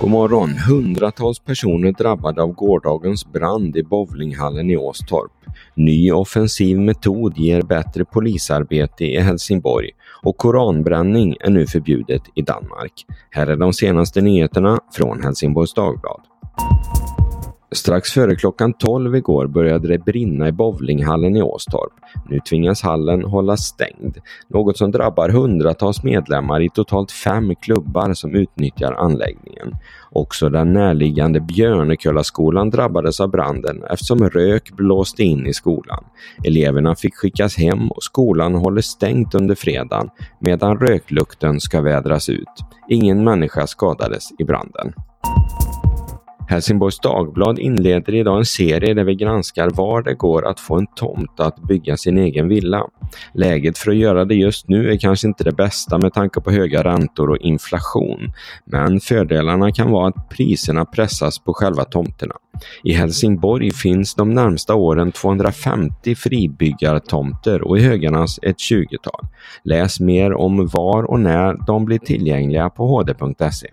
[0.00, 0.50] God morgon!
[0.50, 5.32] Hundratals personer drabbade av gårdagens brand i bowlinghallen i Åstorp.
[5.74, 9.90] Ny offensiv metod ger bättre polisarbete i Helsingborg
[10.22, 13.06] och koranbränning är nu förbjudet i Danmark.
[13.30, 16.20] Här är de senaste nyheterna från Helsingborgs Dagblad.
[17.72, 21.92] Strax före klockan 12 igår började det brinna i bowlinghallen i Åstorp.
[22.28, 28.34] Nu tvingas hallen hållas stängd, något som drabbar hundratals medlemmar i totalt fem klubbar som
[28.34, 29.72] utnyttjar anläggningen.
[30.10, 36.04] Också den närliggande Björnekullaskolan drabbades av branden eftersom rök blåste in i skolan.
[36.44, 40.08] Eleverna fick skickas hem och skolan håller stängt under fredagen
[40.38, 42.64] medan röklukten ska vädras ut.
[42.88, 44.92] Ingen människa skadades i branden.
[46.50, 50.86] Helsingborgs Dagblad inleder idag en serie där vi granskar var det går att få en
[50.86, 52.86] tomt att bygga sin egen villa.
[53.34, 56.50] Läget för att göra det just nu är kanske inte det bästa med tanke på
[56.50, 58.32] höga räntor och inflation,
[58.64, 62.34] men fördelarna kan vara att priserna pressas på själva tomterna.
[62.84, 69.26] I Helsingborg finns de närmsta åren 250 fribyggartomter och i Höganäs ett 20-tal.
[69.64, 73.68] Läs mer om var och när de blir tillgängliga på hd.se.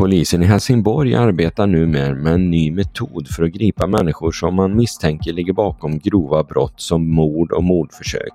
[0.00, 4.76] Polisen i Helsingborg arbetar nu med en ny metod för att gripa människor som man
[4.76, 8.32] misstänker ligger bakom grova brott som mord och mordförsök.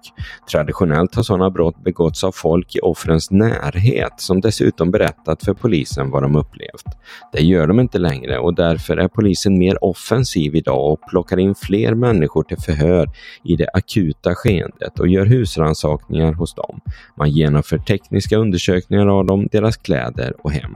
[0.51, 6.09] Traditionellt har sådana brott begåtts av folk i offrens närhet som dessutom berättat för polisen
[6.09, 6.85] vad de upplevt.
[7.33, 11.55] Det gör de inte längre och därför är polisen mer offensiv idag och plockar in
[11.55, 13.09] fler människor till förhör
[13.43, 16.79] i det akuta skeendet och gör husrannsakningar hos dem.
[17.17, 20.71] Man genomför tekniska undersökningar av dem, deras kläder och hem.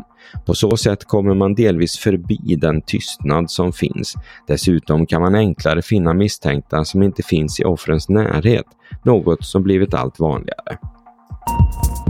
[0.46, 4.16] På så sätt kommer man delvis förbi den tystnad som finns.
[4.48, 8.66] Dessutom kan man enklare finna misstänkta som inte finns i offrens närhet,
[9.04, 10.78] något som blivit allt vanligare.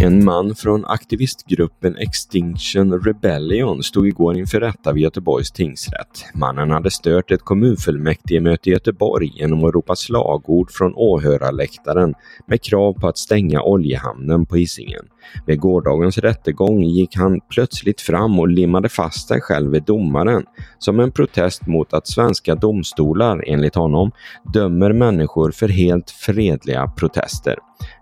[0.02, 6.25] En man från aktivistgruppen Extinction Rebellion stod igår inför rätta vid Göteborgs tingsrätt.
[6.34, 12.13] Mannen hade stört ett kommunfullmäktigemöte i Göteborg genom att ropa slagord från åhörarläktaren
[12.47, 15.06] med krav på att stänga oljehamnen på Hisingen.
[15.46, 20.44] Vid gårdagens rättegång gick han plötsligt fram och limmade fast sig själv vid domaren
[20.78, 24.12] som en protest mot att svenska domstolar, enligt honom,
[24.53, 27.56] dömer människor för helt fredliga protester.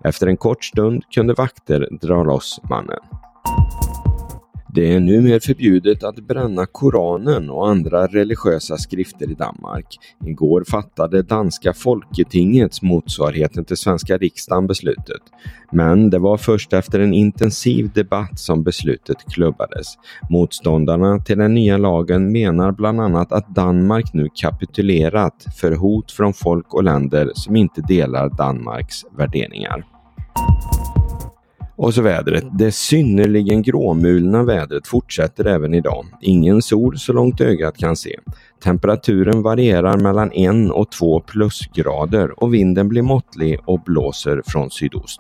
[0.03, 2.99] Efter en kort stund kunde vakter dra loss mannen.
[4.77, 9.97] Det är numera förbjudet att bränna Koranen och andra religiösa skrifter i Danmark.
[10.25, 15.21] Igår fattade danska Folketingets motsvarigheten till svenska riksdagen beslutet.
[15.71, 19.87] Men det var först efter en intensiv debatt som beslutet klubbades.
[20.29, 26.33] Motståndarna till den nya lagen menar bland annat att Danmark nu kapitulerat för hot från
[26.33, 29.97] folk och länder som inte delar Danmarks värderingar.
[31.77, 32.43] Och så vädret.
[32.51, 36.05] Det synnerligen gråmulna vädret fortsätter även idag.
[36.21, 38.19] Ingen sol så långt ögat kan se.
[38.63, 45.19] Temperaturen varierar mellan 1 och 2 plusgrader och vinden blir måttlig och blåser från sydost.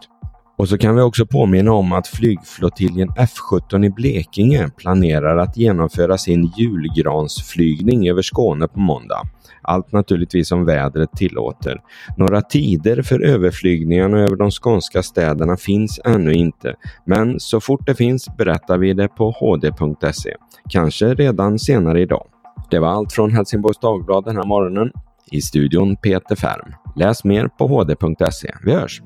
[0.57, 6.17] Och så kan vi också påminna om att flygflottiljen F17 i Blekinge planerar att genomföra
[6.17, 9.21] sin julgransflygning över Skåne på måndag.
[9.61, 11.81] Allt naturligtvis om vädret tillåter.
[12.17, 16.75] Några tider för överflygningarna över de skånska städerna finns ännu inte,
[17.05, 20.33] men så fort det finns berättar vi det på hd.se.
[20.69, 22.27] Kanske redan senare idag.
[22.69, 24.91] Det var allt från Helsingborgs Dagblad den här morgonen.
[25.31, 26.73] I studion Peter Färm.
[26.95, 28.53] Läs mer på hd.se.
[28.63, 29.01] Vi hörs!